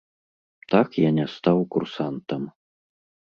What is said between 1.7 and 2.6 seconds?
курсантам.